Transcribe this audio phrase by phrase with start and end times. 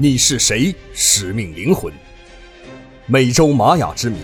[0.00, 0.72] 你是谁？
[0.94, 1.92] 使命灵魂，
[3.06, 4.16] 美洲玛雅之谜，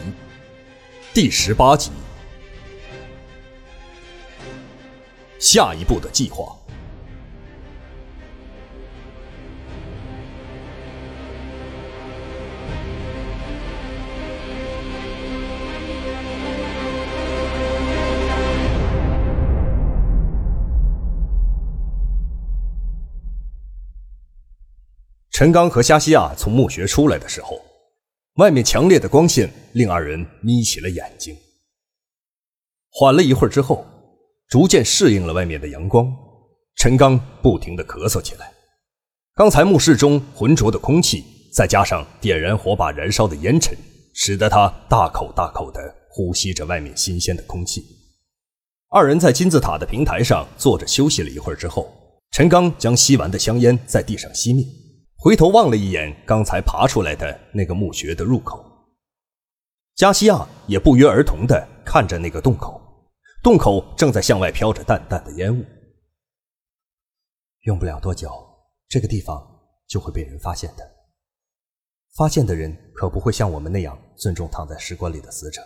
[1.13, 1.91] 第十八集。
[5.41, 6.57] 下一步的计划。
[25.45, 27.61] 陈刚和夏西亚从墓穴出来的时候，
[28.37, 31.37] 外面强烈的光线令二人眯起了眼睛。
[32.91, 33.85] 缓了一会儿之后，
[34.49, 36.11] 逐渐适应了外面的阳光，
[36.77, 38.51] 陈刚不停地咳嗽起来。
[39.35, 43.77] 刚才墓室中浑浊的空气，再加上点燃火把燃烧的烟尘，
[44.15, 47.85] 使得他大口大口地呼吸着外面新鲜的空气。
[48.89, 51.93] 二人在金字塔的平台上坐着休息了一会儿之后，
[52.31, 54.65] 陈刚将吸完的香烟在地上熄灭。
[55.25, 58.63] 回头望了一眼刚才爬出来的那个墓穴的入口，
[59.95, 62.79] 加西亚也不约而同地看着那个洞口，
[63.43, 65.65] 洞口正在向外飘着淡淡的烟雾。
[67.61, 68.31] 用不了多久，
[68.87, 69.43] 这个地方
[69.87, 70.87] 就会被人发现的。
[72.15, 75.63] 发现的人可不会像我们那样尊重躺在石棺里的死者。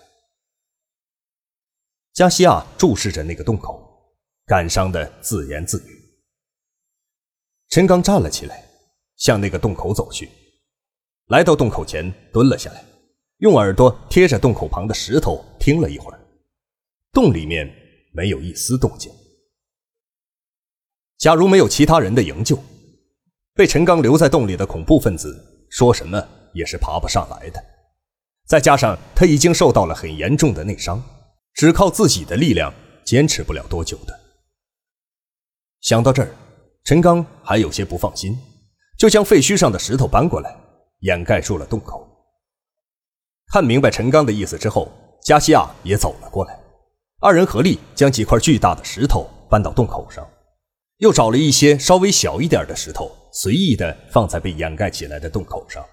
[2.13, 4.15] 加西亚注视着那个洞口，
[4.47, 6.01] 感伤的自言自语。
[7.71, 8.68] 陈刚站了起来。
[9.19, 10.29] 向那个洞口走去，
[11.27, 12.83] 来到洞口前，蹲了下来，
[13.39, 16.19] 用耳朵贴着洞口旁的石头听了一会儿。
[17.13, 17.69] 洞里面
[18.13, 19.13] 没有一丝动静。
[21.19, 22.59] 假如没有其他人的营救，
[23.55, 27.63] 被陈刚留在洞里的恐怖分子说什么也是爬不上来的。
[28.47, 31.03] 再加上他已经受到了很严重的内伤，
[31.55, 32.73] 只靠自己的力量
[33.05, 34.21] 坚持不了多久的。
[35.81, 36.35] 想到这儿，
[36.85, 38.39] 陈刚还有些不放心。
[38.99, 40.55] 就将废墟上的石头搬过来，
[41.01, 42.05] 掩盖住了洞口。
[43.47, 44.91] 看明白陈刚的意思之后，
[45.23, 46.59] 加西亚也走了过来。
[47.21, 50.29] 二人合力将几块巨大的石头搬到洞口上，
[50.97, 55.85] 又找了一些稍微小一点的石头，随意的放在被掩盖起来的洞口上。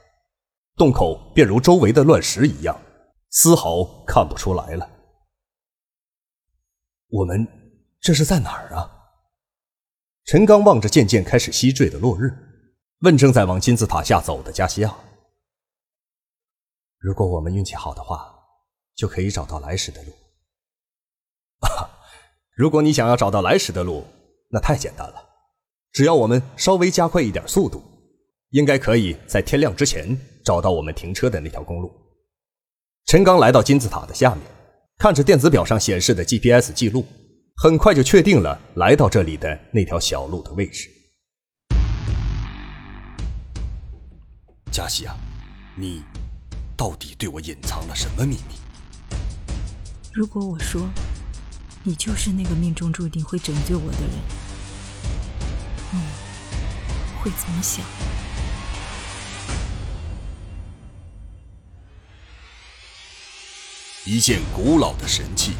[0.75, 2.75] 洞口便如周围的乱石一样，
[3.29, 4.89] 丝毫看不出来了。
[7.09, 7.47] 我们
[8.01, 8.91] 这是在哪儿啊？
[10.25, 12.33] 陈刚望着渐渐开始西坠的落日。
[12.99, 14.95] 问正在往金字塔下走的加西亚
[16.97, 18.33] ：“如果我们运气好的话，
[18.95, 20.11] 就可以找到来时的路。
[21.59, 21.89] 啊，
[22.55, 24.05] 如果你想要找到来时的路，
[24.49, 25.15] 那太简单了，
[25.91, 27.83] 只要我们稍微加快一点速度，
[28.51, 31.91] 应该可以在天亮之前找到我们停车的那条公路。”
[33.07, 34.41] 陈刚来到金字塔的下面，
[34.97, 37.05] 看着电子表上显示的 GPS 记录，
[37.57, 40.89] 很快就确定了来到这里的那条小路的位置。
[44.75, 45.15] 加西亚，
[45.73, 46.03] 你
[46.75, 48.55] 到底对我隐藏了什么秘密？
[50.11, 50.85] 如果我说
[51.81, 54.09] 你就是那个命中注定会拯救我的人，
[55.93, 55.99] 你
[57.21, 57.85] 会怎么想？
[64.03, 65.53] 一件古老的神器，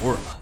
[0.00, 0.34] 福尔曼，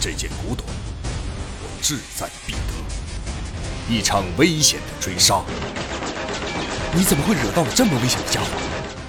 [0.00, 3.88] 这件古董我志在必得。
[3.88, 5.44] 一场危险的追杀。
[6.96, 8.46] 你怎么会惹到了这么危险的家伙？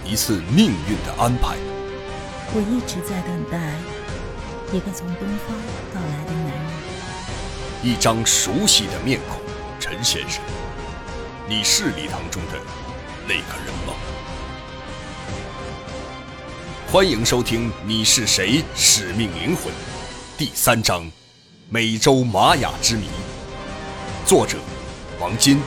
[0.03, 1.55] 一次命运的安排。
[2.51, 3.59] 我一直在等待
[4.75, 5.55] 一个从东方
[5.93, 6.65] 到来的男人。
[7.83, 9.39] 一张熟悉的面孔，
[9.79, 10.41] 陈先生，
[11.47, 12.59] 你是礼堂中的
[13.27, 13.93] 那个人吗？
[16.91, 18.63] 欢迎收听《你是谁？
[18.75, 19.65] 使命灵魂》
[20.39, 21.07] 第三章：
[21.69, 23.09] 美洲玛雅之谜。
[24.25, 24.57] 作者：
[25.19, 25.61] 王金，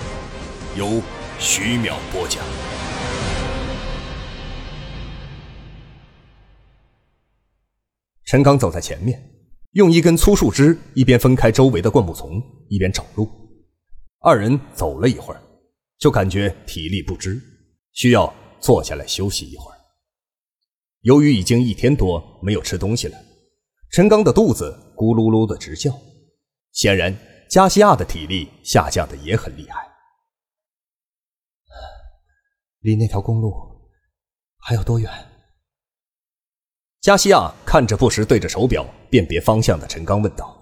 [0.77, 1.01] 由。
[1.41, 2.45] 徐淼播讲。
[8.25, 9.23] 陈刚走在前面，
[9.73, 13.31] 用一根粗树枝一边分开周围的灌木丛，一边找路。
[14.21, 15.41] 二人走了一会儿，
[15.99, 17.41] 就感觉体力不支，
[17.93, 19.79] 需要坐下来休息一会儿。
[21.03, 23.17] 由于已经一天多没有吃东西了，
[23.93, 25.97] 陈刚的肚子咕噜噜的直叫，
[26.73, 27.17] 显然
[27.49, 29.88] 加西亚的体力下降的也很厉害。
[32.89, 33.53] 离那条公路
[34.57, 35.13] 还有多远？
[37.03, 40.57] 加西亚看着不时对着手表辨别方向的陈刚问道：“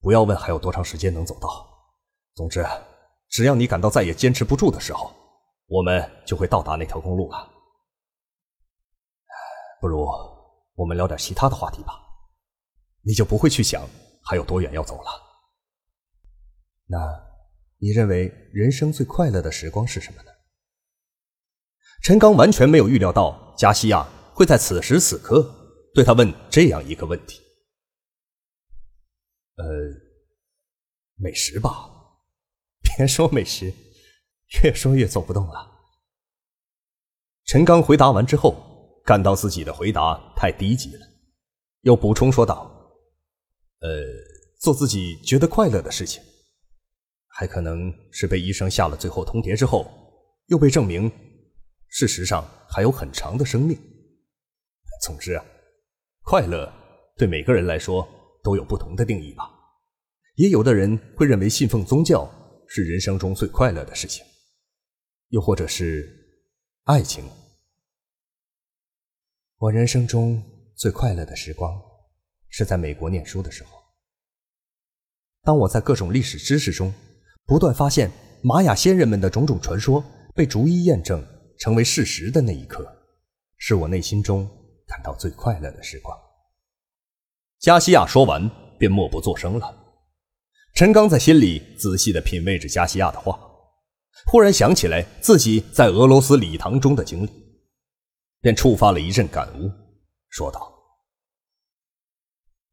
[0.00, 1.48] 不要问还有多长时间能走到。
[2.34, 2.62] 总之，
[3.30, 5.10] 只要你感到再也坚持不住的时候，
[5.66, 7.50] 我们就会到达那条公路了。
[9.80, 10.06] 不如
[10.74, 11.98] 我们聊点其他的话题吧，
[13.00, 13.82] 你就不会去想
[14.22, 15.10] 还有多远要走了。
[16.84, 17.25] 那
[17.78, 20.30] 你认为人生最快乐的时光是什么呢？
[22.02, 27.40] 陈刚完全没有预料到加西亚会在此时此刻对他问这样一个问题。
[29.56, 29.64] 呃，
[31.16, 31.92] 美食吧。
[32.82, 33.72] 别说美食，
[34.62, 35.72] 越说越走不动了。
[37.44, 41.06] 陈刚回答完之后，感到自己的回答太低级了，
[41.82, 42.70] 又补充说道
[43.80, 43.88] ：“呃，
[44.60, 46.22] 做自己觉得快乐的事情，
[47.36, 49.86] 还可能是被医生下了最后通牒之后，
[50.46, 51.10] 又被证明，
[51.88, 53.78] 事实上还有很长的生命。
[55.02, 55.44] 总之啊，
[56.22, 56.72] 快乐
[57.16, 58.08] 对每个人来说
[58.42, 59.44] 都有不同的定义吧。
[60.36, 62.30] 也有的人会认为信奉宗教。”
[62.68, 64.26] 是人生中最快乐的事情，
[65.28, 66.04] 又或者是
[66.82, 67.24] 爱情。
[69.58, 70.42] 我人生中
[70.74, 71.80] 最快乐的时光
[72.48, 73.78] 是在美国念书的时候。
[75.42, 76.92] 当我在各种历史知识中
[77.46, 78.10] 不断发现
[78.42, 80.04] 玛雅先人们的种种传说
[80.34, 81.24] 被逐一验证
[81.58, 82.84] 成为事实的那一刻，
[83.56, 84.44] 是我内心中
[84.86, 86.16] 感到最快乐的时光。
[87.60, 89.74] 加西亚说完，便默不作声了。
[90.74, 93.38] 陈刚在心里仔细地品味着加西亚的话，
[94.26, 97.30] 忽然想起来自己在俄罗斯礼堂中的经历，
[98.40, 99.70] 便触发了一阵感悟，
[100.28, 100.70] 说道：“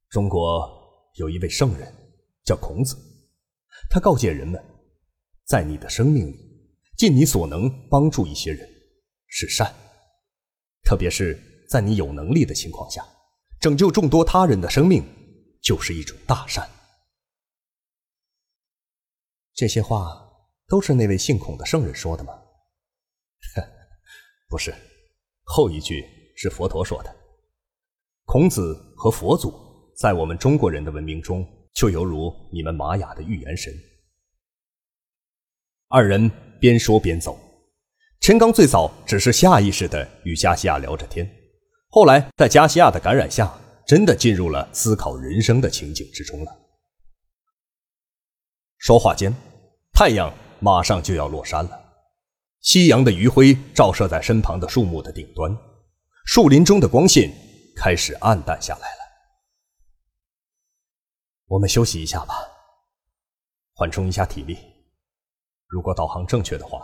[0.10, 0.70] 中国
[1.16, 1.94] 有一位圣人
[2.44, 2.98] 叫孔子，
[3.90, 4.64] 他告诫人们，
[5.46, 6.38] 在你的生命里，
[6.98, 8.68] 尽你所能帮助一些人
[9.28, 9.74] 是善，
[10.84, 11.40] 特别是
[11.70, 13.06] 在你有能力的情况下，
[13.60, 15.04] 拯救众多他人的生命
[15.62, 16.70] 就是一种大善。”
[19.54, 20.20] 这些话
[20.68, 22.34] 都是那位姓孔的圣人说的吗？
[24.50, 24.74] 不是，
[25.44, 26.04] 后一句
[26.36, 27.16] 是佛陀说的。
[28.26, 29.54] 孔子和佛祖
[29.98, 33.74] 在我们中国人的文明中，就犹如你们玛雅的预言神。
[35.88, 36.30] 二人
[36.60, 37.40] 边说边走，
[38.20, 41.30] 陈刚最早只是下意识的与加西亚聊着天，
[41.90, 43.54] 后来在加西亚的感染下，
[43.86, 46.52] 真的进入了思考人生的情景之中了。
[48.78, 49.34] 说话间，
[49.94, 51.80] 太阳马上就要落山了。
[52.62, 55.56] 夕阳的余晖照射在身旁的树木的顶端，
[56.26, 57.32] 树林中的光线
[57.76, 59.03] 开始暗淡下来了。
[61.54, 62.34] 我们休息一下吧，
[63.76, 64.58] 缓冲一下体力。
[65.68, 66.84] 如果导航正确的话，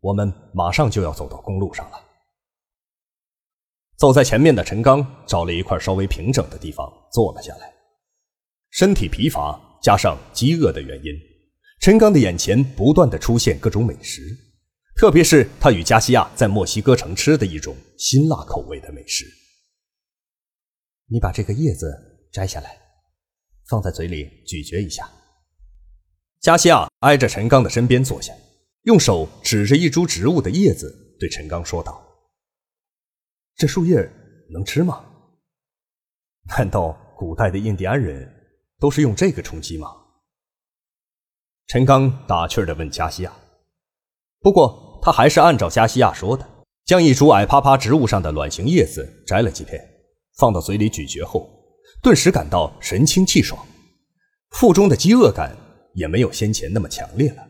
[0.00, 2.02] 我们马上就要走到公路上了。
[3.98, 7.70] 走在前面的陈刚找了一块稍微平整的地方坐了下来，
[8.70, 11.12] 身体疲乏加上饥饿的原因。
[11.82, 14.22] 陈刚的眼前不断的出现各种美食，
[14.96, 19.26] 特别是他与加西亚在墨西哥城吃的一种辛辣口味的美食。
[21.08, 22.87] 你把这个叶子摘下来，
[23.68, 25.08] 放在嘴里咀嚼一下。
[26.40, 28.32] 加西亚挨着陈刚的身边坐下，
[28.82, 32.00] 用手指着一株植物的叶子，对陈刚说道
[33.56, 33.96] ：“这树叶
[34.50, 35.04] 能吃吗？
[36.56, 38.32] 难道古代的印第安人
[38.78, 39.88] 都是用这个充饥吗？”
[41.66, 43.32] 陈刚打趣地问加西亚，
[44.40, 46.48] 不过他还是按照加西亚说的，
[46.84, 49.78] 将一株矮趴趴植物上的卵形叶子摘了几片，
[50.36, 51.57] 放到嘴里咀嚼后，
[52.02, 53.66] 顿时感到神清气爽，
[54.50, 55.56] 腹中的饥饿感
[55.94, 57.48] 也没有先前那么强烈了。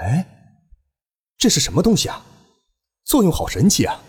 [0.00, 0.26] 哎，
[1.38, 2.24] 这是什么东西啊？
[3.04, 4.02] 作用好神奇啊！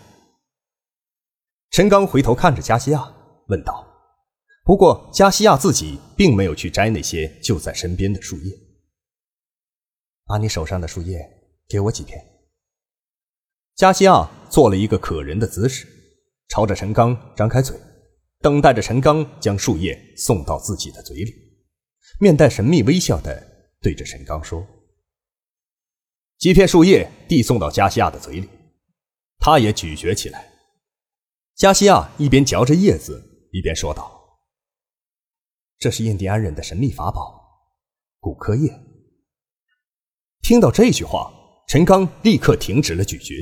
[1.70, 3.14] 陈刚回头看着加西亚，
[3.46, 3.86] 问道。
[4.64, 8.52] 不过，加西亚自己并没有去摘那些就在身边的树叶。
[10.26, 11.18] 把你手上的树叶
[11.66, 12.22] 给我几片。
[13.76, 15.86] 加西亚做了一个可人的姿势，
[16.48, 17.78] 朝着陈刚张开嘴，
[18.40, 21.32] 等待着陈刚将树叶送到自己的嘴里，
[22.18, 23.40] 面带神秘微笑的
[23.80, 24.66] 对着陈刚说
[26.38, 28.48] ：“几片树叶递送到加西亚的嘴里，
[29.38, 30.50] 他也咀嚼起来。”
[31.54, 34.14] 加西亚一边嚼着叶子，一边说道。
[35.78, 37.40] 这是印第安人的神秘法宝——
[38.20, 38.72] 骨科叶。
[40.40, 41.30] 听到这句话，
[41.68, 43.34] 陈刚立刻停止了咀嚼，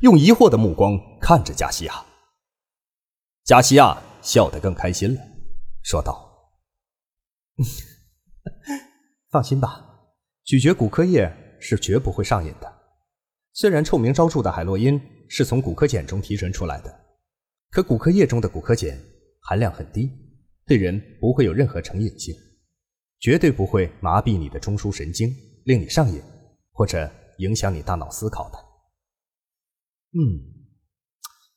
[0.00, 2.04] 用疑惑的目光看着加西亚。
[3.44, 5.20] 加西亚笑得更开心了，
[5.82, 6.58] 说道
[9.30, 9.84] ：“放心吧，
[10.44, 12.72] 咀嚼骨科液是绝不会上瘾的。
[13.52, 17.04] 虽然臭名昭著的海洛因是从骨科碱中提纯出来的，
[17.70, 18.98] 可骨科液中的骨科碱
[19.40, 20.10] 含量很低。”
[20.66, 22.34] 对人不会有任何成瘾性，
[23.20, 25.28] 绝对不会麻痹你的中枢神经，
[25.66, 26.22] 令你上瘾，
[26.72, 28.58] 或者影响你大脑思考的。
[30.12, 30.40] 嗯，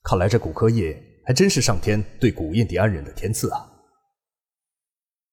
[0.03, 3.69] 看来这骨科液还真是上天对古印第安人的天赐啊！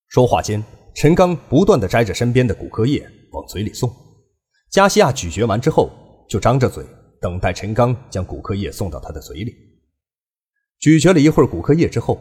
[0.08, 0.60] 说话间，
[0.92, 3.88] 陈刚不断的摘着身边的骨科叶往嘴里送。
[4.72, 5.88] 加西亚咀嚼完之后，
[6.28, 6.84] 就张着嘴
[7.20, 9.54] 等待陈刚将骨科叶送到他的嘴里。
[10.80, 12.20] 咀嚼了一会儿骨科叶之后，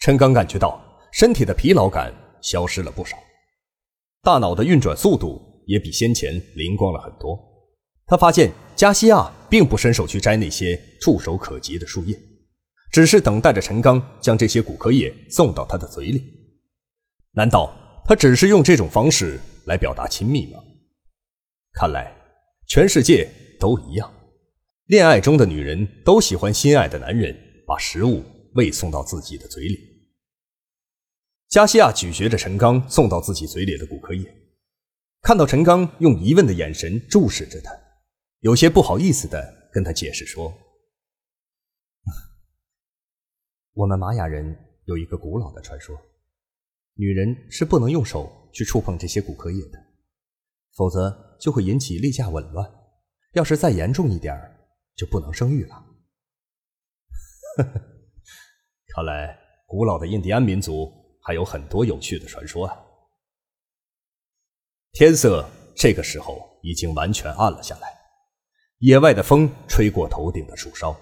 [0.00, 0.78] 陈刚感觉到
[1.10, 2.12] 身体的疲劳感
[2.42, 3.16] 消失了不少，
[4.20, 7.38] 大脑的运转速度也比先前灵光了很多。
[8.04, 12.14] 他发现加西亚并不伸手去摘那些触手可及的树叶，
[12.94, 16.22] 只是等待着陈刚将这些骨科液送到他的嘴里。
[17.32, 17.74] 难道
[18.04, 20.60] 他只是用这种方式来表达亲密吗？
[21.72, 22.14] 看来
[22.68, 24.14] 全世界都一样，
[24.86, 27.36] 恋爱中的女人都喜欢心爱的男人
[27.66, 28.22] 把食物
[28.54, 29.76] 喂送到自己的嘴里。
[31.48, 34.24] 加西亚咀嚼着陈刚送到自己嘴里的骨科液，
[35.20, 37.72] 看到陈刚用疑问的眼神注视着他，
[38.38, 40.56] 有些不好意思的跟他解释说
[43.74, 45.94] ：“我们玛雅人有一个古老的传说，
[46.94, 49.78] 女人是不能用手去触碰这些骨科叶的，
[50.74, 52.66] 否则。”就会引起例假紊乱，
[53.32, 54.34] 要是再严重一点
[54.94, 55.84] 就不能生育了。
[58.94, 60.90] 看来古老的印第安民族
[61.20, 62.74] 还有很多有趣的传说啊！
[64.92, 67.88] 天色这个时候已经完全暗了下来，
[68.78, 70.96] 野外的风吹过头顶的树梢，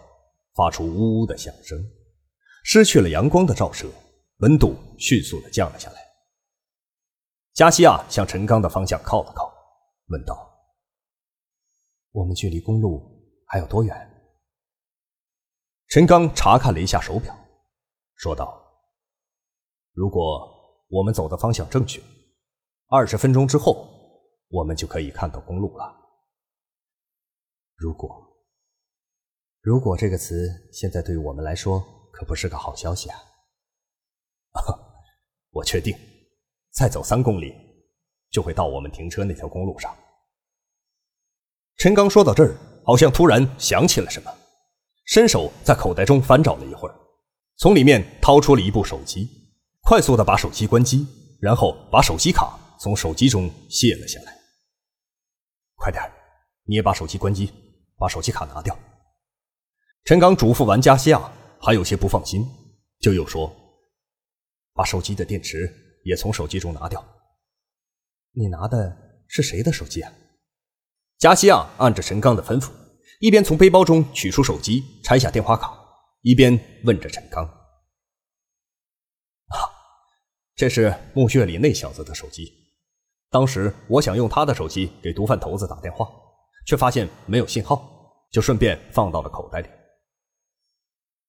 [0.56, 1.78] 发出呜呜的响声。
[2.64, 3.90] 失去了阳光的照射，
[4.38, 6.00] 温度迅速的降了下来。
[7.52, 9.52] 加西亚向陈刚的方向靠了靠。
[10.08, 10.50] 问道
[12.12, 13.00] ：“我们距离公路
[13.46, 13.94] 还有多远？”
[15.88, 17.34] 陈刚查看了一下手表，
[18.16, 18.62] 说道
[19.92, 20.48] ：“如果
[20.88, 22.02] 我们走的方向正确，
[22.88, 23.88] 二十分钟之后，
[24.48, 25.94] 我们就可以看到公路了。”
[27.76, 28.08] 如果，
[29.60, 33.18] 如果这个词现在对于我们来说可不是个好消息啊！
[35.50, 35.98] 我确定，
[36.70, 37.52] 再走三公里。
[38.30, 39.94] 就会到我们停车那条公路上。
[41.76, 44.34] 陈刚说到这儿，好像突然想起了什么，
[45.04, 46.94] 伸手在口袋中翻找了一会儿，
[47.58, 49.28] 从里面掏出了一部手机，
[49.82, 51.06] 快速的把手机关机，
[51.42, 54.34] 然后把手机卡从手机中卸了下来。
[55.74, 56.02] 快点，
[56.64, 57.52] 你也把手机关机，
[57.98, 58.74] 把手机卡拿掉。
[60.04, 61.30] 陈刚嘱咐完加西亚，
[61.64, 62.44] 还有些不放心，
[62.98, 63.54] 就又说
[64.74, 65.72] ：“把手机的电池
[66.04, 67.02] 也从手机中拿掉。”
[68.34, 68.96] 你拿的
[69.28, 70.12] 是谁的手机啊？
[71.18, 72.72] 加西亚按着陈刚的吩咐，
[73.20, 75.72] 一边从背包中取出手机，拆下电话卡，
[76.22, 77.44] 一边问着陈刚
[79.54, 79.54] ：“啊，
[80.56, 82.52] 这是墓穴里那小子的手机。
[83.30, 86.10] 当时我想用他的手机给毒贩头子打电话，
[86.66, 87.88] 却发现没有信号，
[88.32, 89.68] 就顺便放到了口袋里。”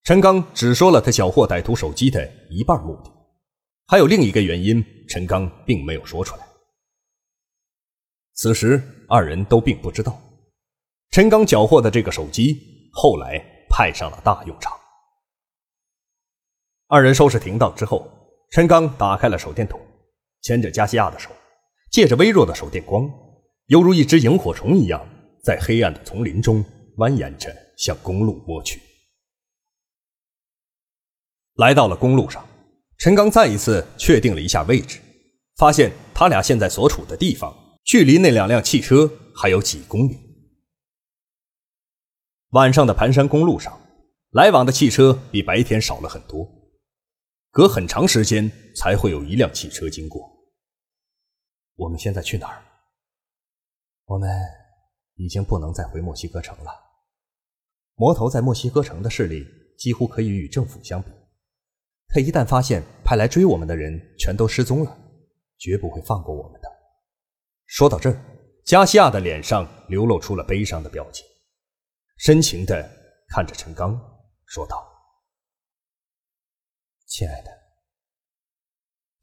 [0.03, 3.11] 陈刚只说了他缴获歹徒手机的一半目的，
[3.87, 6.45] 还有另一个原因，陈刚并没有说出来。
[8.33, 10.21] 此时，二人都并不知道，
[11.11, 12.59] 陈刚缴获的这个手机
[12.91, 14.73] 后来派上了大用场。
[16.87, 18.05] 二人收拾停当之后，
[18.51, 19.79] 陈刚打开了手电筒，
[20.41, 21.29] 牵着加西亚的手，
[21.91, 23.09] 借着微弱的手电光，
[23.67, 25.01] 犹如一只萤火虫一样，
[25.45, 26.61] 在黑暗的丛林中
[26.97, 28.81] 蜿蜒着向公路摸去。
[31.55, 32.45] 来到了公路上，
[32.97, 34.99] 陈刚再一次确定了一下位置，
[35.57, 37.53] 发现他俩现在所处的地方。
[37.83, 40.17] 距离那两辆汽车还有几公里。
[42.51, 43.77] 晚上的盘山公路上，
[44.31, 46.47] 来往的汽车比白天少了很多，
[47.51, 50.21] 隔很长时间才会有一辆汽车经过。
[51.75, 52.63] 我们现在去哪儿？
[54.05, 54.29] 我们
[55.15, 56.71] 已经不能再回墨西哥城了。
[57.95, 59.45] 魔头在墨西哥城的势力
[59.77, 61.09] 几乎可以与政府相比，
[62.13, 64.97] 他一旦发现派来追我们的人全都失踪了，
[65.57, 66.69] 绝不会放过我们的。
[67.65, 68.23] 说到这儿，
[68.63, 71.25] 加西亚的脸上流露出了悲伤的表情，
[72.17, 72.87] 深情的
[73.29, 73.99] 看着陈刚，
[74.45, 74.77] 说道
[77.07, 77.49] ：“亲爱的，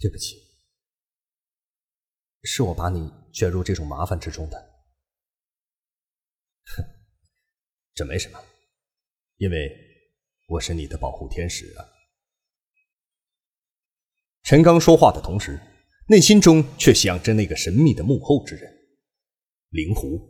[0.00, 0.34] 对不起，
[2.42, 4.58] 是我把你卷入这种麻烦之中的。
[6.76, 6.84] 哼，
[7.94, 8.42] 这没什么，
[9.36, 9.70] 因为
[10.48, 11.86] 我是你的保护天使啊。”
[14.50, 15.60] 陈刚说话的同时。
[16.08, 18.68] 内心中却想着那个神秘的幕后之人，
[19.68, 20.20] 灵狐，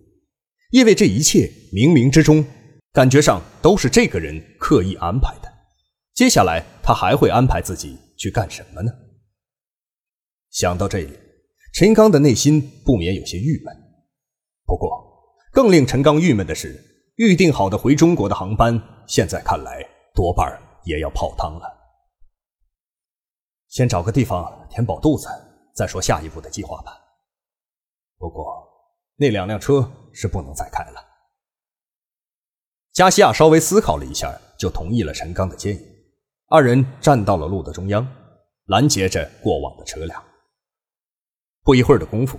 [0.73, 2.45] 因为这一切冥冥之中，
[2.93, 5.51] 感觉上都是这个人刻意安排的。
[6.13, 8.93] 接下来他还会安排自己去干什么呢？
[10.51, 11.19] 想到这里，
[11.73, 13.75] 陈刚的内心不免有些郁闷。
[14.67, 14.91] 不过，
[15.51, 16.79] 更令陈刚郁闷的是，
[17.17, 19.83] 预定好的回中国的航班，现在看来
[20.15, 20.47] 多半
[20.85, 21.80] 也要泡汤了。
[23.71, 25.27] 先找个地方填饱肚子。
[25.73, 26.93] 再说下一步的计划吧。
[28.19, 28.69] 不过，
[29.17, 31.01] 那两辆车是不能再开了。
[32.93, 35.81] 加西亚稍微思考了一下，就同意了陈刚的建议。
[36.49, 38.07] 二人站到了路的中央，
[38.67, 40.23] 拦截着过往的车辆。
[41.63, 42.39] 不一会儿的功夫，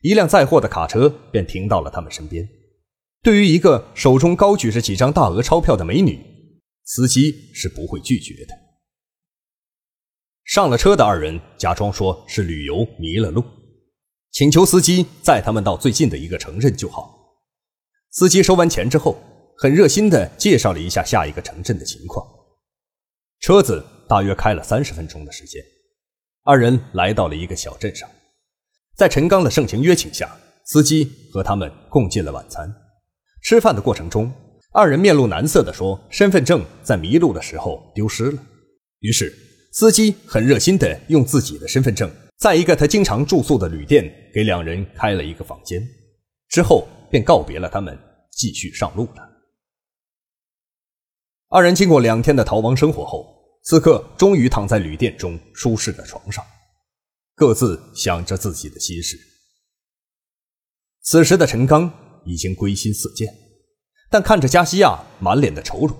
[0.00, 2.48] 一辆载货的卡车便停到了他们身边。
[3.22, 6.24] 对于一个手中高举着几张大额钞票的美女，
[6.84, 8.67] 司机是不会拒绝的。
[10.48, 13.44] 上了车的二人假装说是旅游迷了路，
[14.30, 17.36] 请求司机载他们到最近的一个城镇就好。
[18.12, 19.22] 司机收完钱之后，
[19.58, 22.26] 很热心地介绍了一下下一个城镇的情况。
[23.40, 25.62] 车子大约开了三十分钟的时间，
[26.44, 28.08] 二人来到了一个小镇上。
[28.96, 32.74] 在陈刚的盛情约请下，司机和他们共进了晚餐。
[33.42, 34.32] 吃饭的过程中，
[34.72, 38.42] 二人面露难色地说：“身份证在迷路的时候丢失了。”
[39.00, 39.30] 于是，
[39.78, 45.80] 司机很热心地用自己的身份证，在一个他经常住宿的旅店给两人开了一个房间，
[46.48, 47.96] 之后便告别了他们，
[48.32, 49.22] 继续上路了。
[51.50, 53.24] 二人经过两天的逃亡生活后，
[53.62, 56.44] 此刻终于躺在旅店中舒适的床上，
[57.36, 59.16] 各自想着自己的心事。
[61.02, 61.88] 此时的陈刚
[62.26, 63.32] 已经归心似箭，
[64.10, 65.96] 但看着加西亚满脸的愁容，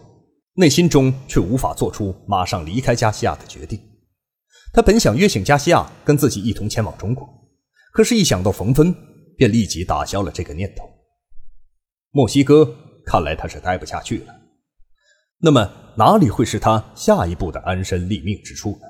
[0.58, 3.80] 内心中却无法做出马上离开加西亚的决定。
[4.72, 7.28] 他本想约请加西亚跟自己一同前往中国，
[7.92, 8.92] 可是，一想到冯芬，
[9.36, 10.84] 便立即打消了这个念头。
[12.10, 12.74] 墨西哥，
[13.06, 14.34] 看来他是待不下去了。
[15.38, 18.88] 那么哪里会是他下一步的安身立命之处呢？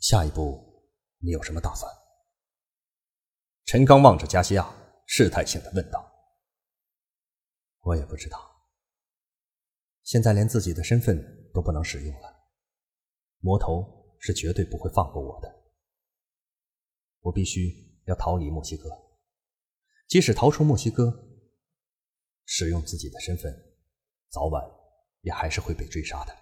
[0.00, 0.82] 下一步
[1.20, 1.88] 你有什么打算？
[3.66, 4.68] 陈刚望着加西亚，
[5.06, 6.04] 试探性的问道
[7.86, 8.47] ：“我也不知道。
[10.08, 11.22] 现在连自己的身份
[11.52, 12.34] 都不能使用了，
[13.40, 15.54] 魔头是绝对不会放过我的。
[17.20, 18.88] 我必须要逃离墨西哥，
[20.06, 21.12] 即使逃出墨西哥，
[22.46, 23.54] 使用自己的身份，
[24.30, 24.64] 早晚……”
[25.22, 26.34] 也还是会被追杀的。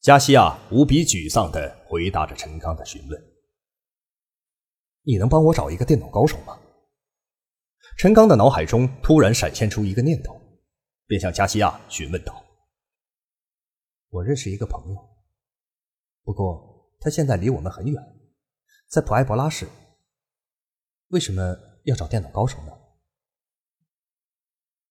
[0.00, 3.22] 加西亚无比沮丧的回答着陈刚的询问
[5.04, 6.58] ：“你能帮我找一个电脑高手吗？”
[7.98, 10.41] 陈刚的脑海中突然闪现出一个念头，
[11.06, 12.44] 便向加西亚询问道
[14.10, 15.08] ：“我认识一个朋友，
[16.22, 18.02] 不过他现在离我们很远，
[18.88, 19.68] 在普埃博拉市。
[21.08, 22.72] 为什么要找电脑高手呢？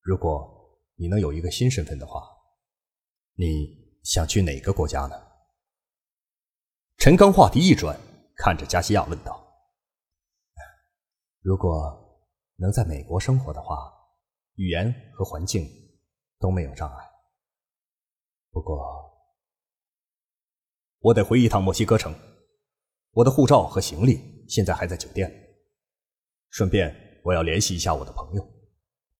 [0.01, 0.57] 如果……”
[0.97, 2.21] 你能有一个新身份的话，
[3.33, 5.15] 你想去哪个国家呢？
[6.97, 7.99] 陈刚话题一转，
[8.35, 9.43] 看着加西亚问道
[11.41, 12.21] ：“如果
[12.57, 13.91] 能在美国生活的话，
[14.57, 15.67] 语言和环境
[16.41, 17.05] 都没有障碍。
[18.51, 18.77] 不过，
[20.99, 22.13] 我得回一趟墨西哥城，
[23.11, 25.35] 我的护照和行李现在还在酒店里。
[26.49, 28.45] 顺便，我要联系一下我的朋友。”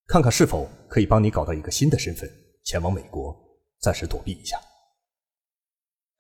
[0.08, 2.30] 看看是否可以帮你搞到一个新的身份，
[2.66, 3.34] 前往美国，
[3.80, 4.60] 暂时躲避一下。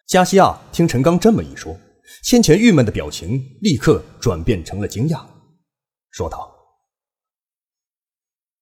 [0.07, 1.77] 加西亚听陈刚这么一说，
[2.23, 5.25] 先前郁闷的表情立刻转变成了惊讶，
[6.11, 6.55] 说道：“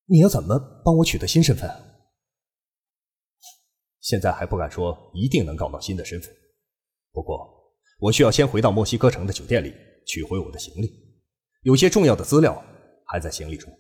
[0.09, 1.69] 你要怎么帮我取得新身份？
[4.09, 6.35] 现在还不敢说一定能搞到新的身份，
[7.11, 7.47] 不过
[7.99, 9.71] 我需要先回到墨西哥城的酒店里
[10.07, 10.89] 取回我的行李，
[11.61, 12.59] 有些重要的资料
[13.05, 13.71] 还在行李中。”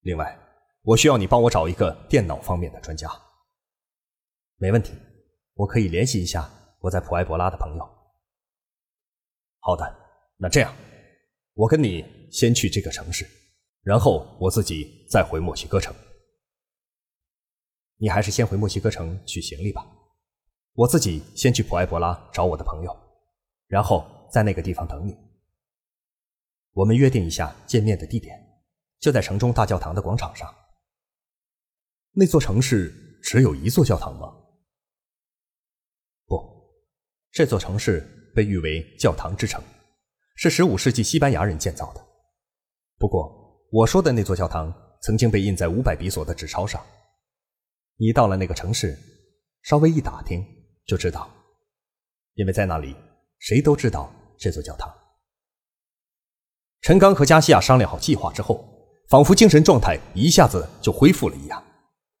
[0.00, 0.40] 另外，
[0.80, 3.10] 我需要你帮我找一个电脑方面的专家。
[4.56, 4.94] 没问题，
[5.52, 7.86] 我可以联系一下我在普埃博拉的朋友。
[9.58, 9.84] 好的，
[10.38, 10.74] 那这样，
[11.52, 12.02] 我跟你
[12.32, 13.26] 先去这个城市，
[13.82, 15.94] 然后我自己再回墨西哥城。
[18.00, 19.86] 你还是先回墨西哥城取行李吧，
[20.72, 22.96] 我自己先去普埃博拉找我的朋友，
[23.66, 25.14] 然后在那个地方等你。
[26.72, 28.38] 我们约定一下见面的地点。
[29.00, 30.54] 就在城中大教堂的广场上。
[32.12, 34.30] 那座城市只有一座教堂吗？
[36.26, 36.38] 不，
[37.32, 38.00] 这座城市
[38.34, 39.62] 被誉为“教堂之城”，
[40.36, 42.06] 是15世纪西班牙人建造的。
[42.98, 46.84] 不过，我说的那座教堂曾经被印在五百比索的纸钞上。
[48.00, 48.98] 你到了那个城市，
[49.62, 50.42] 稍微一打听
[50.86, 51.30] 就知道，
[52.34, 52.96] 因为在那里，
[53.38, 54.92] 谁都知道这座教堂。
[56.80, 58.66] 陈刚和加西亚商量好计划之后。
[59.10, 61.60] 仿佛精神状态一下子就恢复了一样，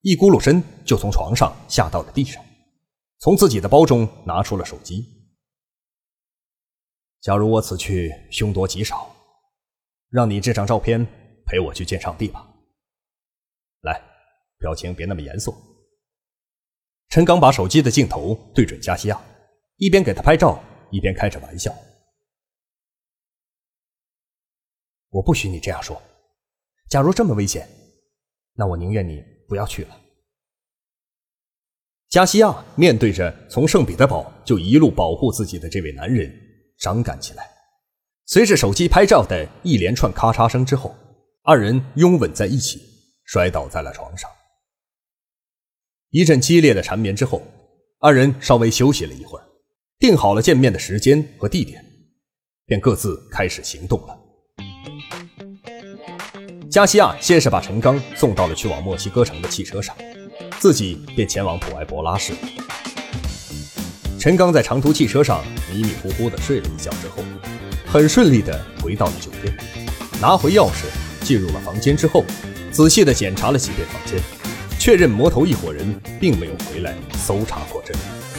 [0.00, 2.44] 一咕噜身就从床上下到了地上，
[3.20, 5.06] 从自己的包中拿出了手机。
[7.20, 9.08] 假如我此去凶多吉少，
[10.08, 11.06] 让你这张照片
[11.46, 12.44] 陪我去见上帝吧。
[13.82, 14.02] 来，
[14.58, 15.54] 表情别那么严肃。
[17.10, 19.20] 陈刚把手机的镜头对准加西亚，
[19.76, 21.74] 一边给他拍照，一边开着玩笑
[25.10, 26.00] ：“我不许你这样说。
[26.88, 27.68] 假如这么危险，
[28.54, 30.00] 那我宁愿你不要去了。”
[32.10, 36.32] 加西亚面对着从圣彼得堡就一路保护自己的这位男人，
[36.78, 37.50] 伤感起来。
[38.26, 40.94] 随着手机拍照的一连串咔嚓声之后，
[41.42, 42.80] 二人拥吻在一起，
[43.24, 44.30] 摔倒在了床上。
[46.12, 47.40] 一阵激烈的缠绵之后，
[48.00, 49.44] 二人稍微休息了一会儿，
[50.00, 51.84] 定好了见面的时间和地点，
[52.66, 54.18] 便各自开始行动了。
[56.68, 59.96] 加西亚先是把陈刚送到了去往墨西哥城的汽车上。
[60.58, 62.32] 自己便前往普埃博拉市。
[64.18, 67.22] 陈刚在长途汽车上迷迷糊糊地睡了一觉之后，
[67.86, 69.56] 很顺利地回到了酒店，
[70.20, 70.86] 拿回钥匙
[71.24, 72.24] 进入了房间之后，
[72.72, 74.20] 仔细地检查了几遍房间，
[74.80, 75.84] 确认魔头一伙人
[76.18, 78.29] 并没有回来搜查过这里。